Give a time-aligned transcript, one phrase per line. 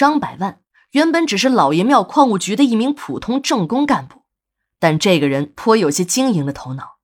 [0.00, 0.62] 张百万
[0.92, 4.24] 原本只是老爷庙矿务局的一名普通正工干部，
[4.78, 6.96] 但这个人颇有些经营的头脑。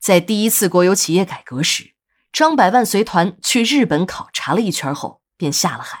[0.00, 1.94] 在第一次国有企业改革时，
[2.32, 5.98] 张百万随团去日本考察了一圈后，便下了海。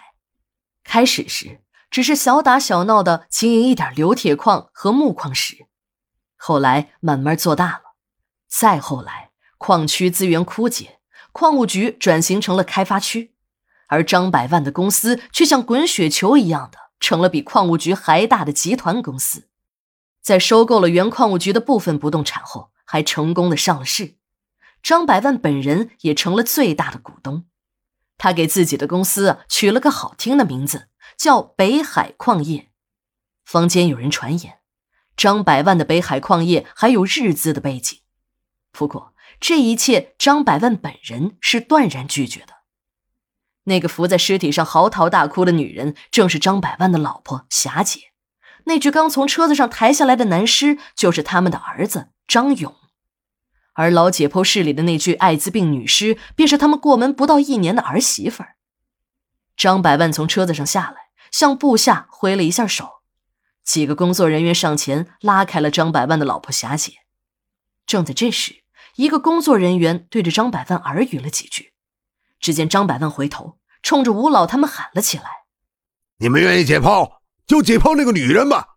[0.84, 5.66] 开始时只是小打小闹的经营一点硫铁矿和木矿石，
[6.36, 7.96] 后来慢慢做大了，
[8.46, 11.00] 再后来矿区资源枯竭，
[11.32, 13.33] 矿务局转型成了开发区，
[13.88, 19.48] 而张百万的公司却像滚雪球一样的成了比矿务局还大的集团公司。
[20.20, 24.16] 在收购了原矿务局的部分不动产后，还成功的上了市。
[24.82, 27.44] 张百万本人也成了最大的股东。
[28.16, 32.70] 他给自己的公司取了个好听的名字，叫北海矿业。
[33.44, 34.60] 坊间有人传言，
[35.16, 37.98] 张百万的北海矿业还有日资的背景。
[38.72, 42.53] 不过，这一切张百万本人是断然拒绝的。
[43.64, 48.12] 那个伏在尸体上嚎啕大哭的女人，正是张百万的老婆霞姐。
[48.64, 52.74] 那具刚从车子上抬下来的男尸，就是他们的儿子张勇。
[53.74, 58.44] 而老解剖室里的那具艾滋病女尸，便是他们过门不到一年的儿媳妇。
[59.56, 63.02] 张百万从车子上下来，向部下挥了一下手，
[63.62, 66.92] 几个工作人员上前拉开了张百万的老婆霞姐。
[67.86, 68.62] 正在这时，
[68.96, 71.73] 一个工作人员对着张百万耳语了几句。
[72.44, 75.24] 只见张百万回头，冲着吴老他们喊了起来
[76.20, 77.10] ：“你们愿意解剖，
[77.46, 78.76] 就解剖那个女人吧，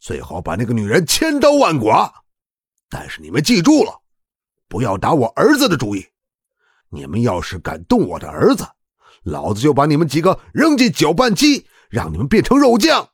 [0.00, 2.10] 最好把那个女人千刀万剐。
[2.88, 4.00] 但是你们记住了。”
[4.68, 6.08] 不要打我儿子的主意！
[6.88, 8.66] 你们要是敢动我的儿子，
[9.22, 13.10] 老子就把你们几个扔进搅拌机，让你们变成肉酱！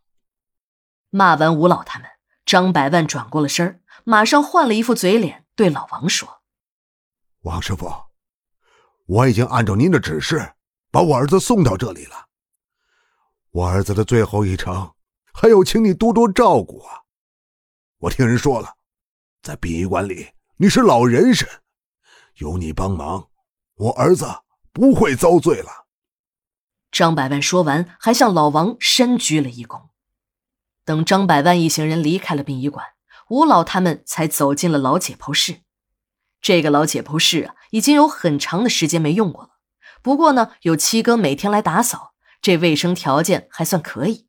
[1.10, 2.08] 骂完吴老他们，
[2.46, 6.42] 张百万转过了身马上换了一副嘴脸，对老王说
[7.42, 7.92] ：“王师傅，
[9.10, 10.52] 我已经按照您的指示，
[10.92, 12.28] 把我儿子送到这里了。
[13.50, 14.94] 我儿子的最后一程，
[15.34, 17.02] 还要请你多多照顾啊！
[17.98, 18.76] 我听人说了，
[19.42, 21.48] 在殡仪馆里。”你是老人参，
[22.34, 23.30] 有你帮忙，
[23.76, 24.26] 我儿子
[24.72, 25.86] 不会遭罪了。
[26.92, 29.88] 张百万说完，还向老王深鞠了一躬。
[30.84, 32.86] 等张百万一行人离开了殡仪馆，
[33.30, 35.62] 吴老他们才走进了老解剖室。
[36.42, 39.50] 这个老解剖室啊，已经有很长的时间没用过了。
[40.02, 44.28] 不过呢，有七哥每天来打扫，这卫生条件还算可以。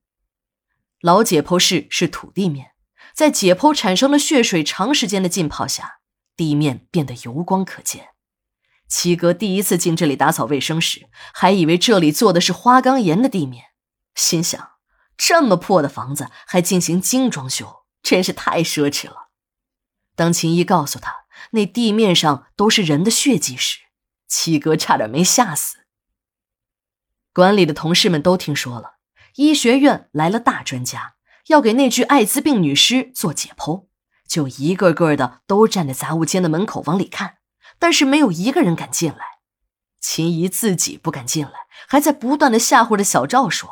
[1.01, 2.71] 老解剖室是土地面，
[3.13, 5.99] 在解剖产生了血水长时间的浸泡下。
[6.37, 8.09] 地面变得油光可见。
[8.87, 13.65] 七哥第一次进这里打扫卫生时，还以为这里做的是花岗岩的地面，
[14.15, 14.71] 心想：
[15.15, 19.29] 这么破的房子还进行精装修，真是太奢侈了。
[20.15, 21.20] 当秦一告诉他
[21.51, 23.79] 那地面上都是人的血迹时，
[24.27, 25.79] 七哥差点没吓死。
[27.33, 28.95] 管理的同事们都听说了，
[29.35, 31.15] 医学院来了大专家，
[31.47, 33.87] 要给那具艾滋病女尸做解剖。
[34.27, 37.39] 就一个个的都站在杂物间的门口往里看，
[37.77, 39.25] 但是没有一个人敢进来。
[39.99, 41.51] 秦姨自己不敢进来，
[41.87, 43.69] 还在不断的吓唬着小赵说：“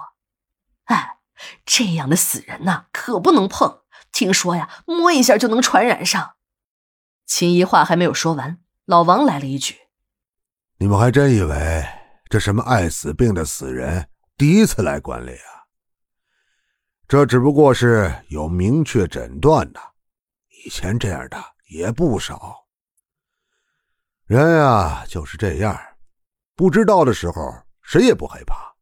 [0.86, 1.18] 哎，
[1.66, 3.82] 这样的死人呐，可不能碰。
[4.12, 6.36] 听说呀，摸一下就能传染上。”
[7.30, 9.78] 秦怡话还没有说完，老王来了一句
[10.80, 11.86] ：“你们还真以为
[12.28, 15.70] 这什么爱死病的死人第一次来管理啊？
[17.08, 19.80] 这只不过是有明确诊断的。”
[20.66, 21.38] 以前这样的
[21.70, 22.66] 也不少，
[24.26, 25.80] 人啊就是这样，
[26.56, 28.74] 不知道的时候谁也不害怕，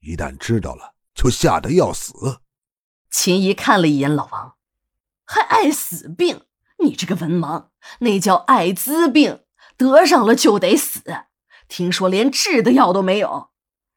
[0.00, 2.12] 一旦知道了就吓得要死。
[3.10, 4.58] 秦怡看了一眼老王，
[5.24, 6.44] 还爱死病？
[6.80, 7.70] 你这个文盲，
[8.00, 9.44] 那叫艾滋病，
[9.76, 11.02] 得上了就得死。
[11.68, 13.50] 听说连治的药都没有，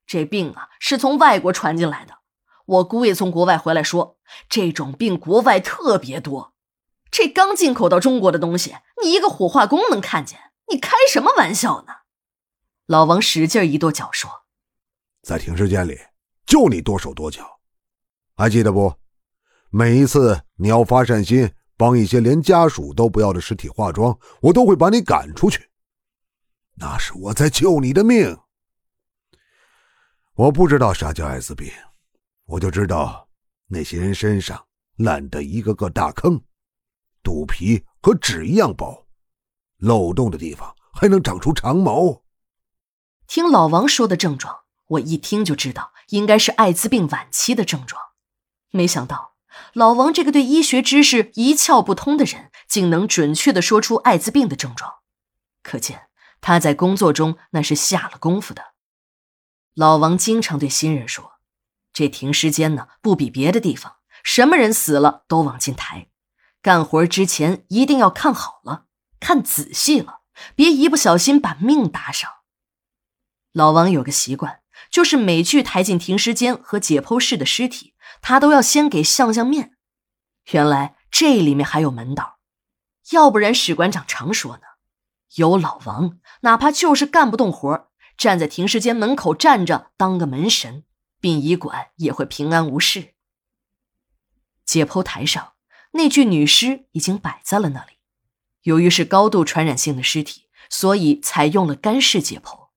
[0.05, 2.19] 这病啊是从外国传进来的。
[2.65, 4.17] 我姑爷从国外回来说，
[4.49, 6.53] 这种病国外特别多。
[7.09, 10.39] 这刚进口到中国的东西，你一个火化工能看见？
[10.69, 11.93] 你开什么玩笑呢？
[12.85, 14.43] 老王使劲一跺脚说
[15.21, 15.99] ：“在停尸间里，
[16.45, 17.59] 就你多手多脚，
[18.35, 18.95] 还记得不？
[19.69, 21.51] 每一次你要发善心，
[21.81, 25.71] 帮一些连家属都不要的尸体化妆，我都会把你赶出去。
[26.75, 28.37] 那是我在救你的命。
[30.35, 31.73] 我不知道啥叫艾滋病，
[32.45, 33.27] 我就知道
[33.65, 34.63] 那些人身上
[34.97, 36.39] 烂的一个个大坑。”
[37.23, 39.07] 肚皮和纸一样薄，
[39.77, 42.21] 漏洞的地方还能长出长毛。
[43.25, 47.99] 听老王说的症状，我一听就知道应该是艾滋病晚期的症状。
[48.69, 49.30] 没想到
[49.73, 54.95] 老王这个对医学知识一窍不通的人，竟能准确的说出艾滋病的症状，
[55.63, 56.07] 可见
[56.41, 58.73] 他在工作中那是下了功夫的。
[59.73, 61.33] 老王经常对新人说
[61.93, 66.09] ：“这停尸间呢，不比别的地方，什么人死了都往进抬。
[66.61, 68.85] 干活之前一定要看好了，
[69.19, 70.21] 看仔细了，
[70.55, 72.29] 别一不小心把命搭上。
[73.53, 74.59] 老王有个习惯，
[74.89, 77.90] 就是每具抬进停尸间和解剖室的尸体，
[78.21, 79.75] 他都要先给相相面。
[80.51, 82.39] 原来这里面还有门道，
[83.11, 84.63] 要不然史馆长常说呢，
[85.35, 90.83] 有老王，哪怕就是干不动活，站在停尸间门口站着当个门神。
[91.19, 93.13] 殡仪馆也会平安无事。
[94.65, 95.53] 解剖台上
[95.91, 97.99] 那具女尸已经摆在了那里，
[98.63, 102.69] 由于是高度传染性的尸体，所以采用了干式解剖。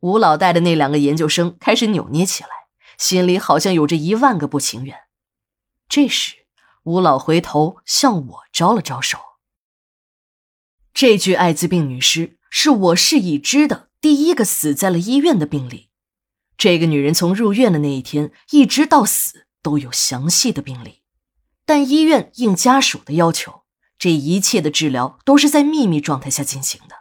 [0.00, 2.48] 吴老带的那两个研究生开始扭捏起来，
[3.02, 4.96] 心里好像有着一万个不情愿。
[5.88, 6.46] 这时，
[6.84, 9.18] 吴老回头向我招了招手。
[10.94, 15.90] 这具艾滋病女尸是我市已知的第一个死在了医院的病例。
[16.56, 21.02] 这个女人从入院的那一天一直到死都有详细的病历，
[21.64, 23.64] 但医院应家属的要求，
[23.98, 26.98] 这一切的治疗都是在秘密状态下进行的。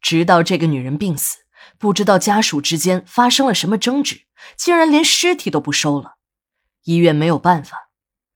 [0.00, 1.44] 直到这个女人病死，
[1.78, 4.22] 不知道家属之间发生了什么争执，
[4.56, 6.16] 竟然连尸体都不收了。
[6.84, 7.90] 医院没有办法，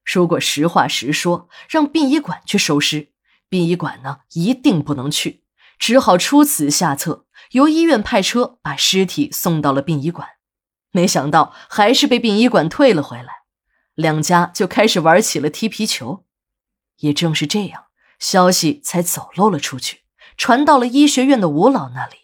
[0.05, 3.13] 如果实话实说，让殡仪馆去收尸，
[3.49, 5.45] 殡仪馆呢一定不能去，
[5.79, 10.29] 只好出此下策，由医院派车把尸体送到了殡仪馆。
[10.91, 13.45] 没想到还是被殡仪馆退了回来，
[13.95, 16.25] 两家就开始玩起了踢皮球。
[16.99, 17.87] 也正是这样，
[18.19, 20.03] 消息才走漏了出去，
[20.37, 22.17] 传到了医学院的吴老那里。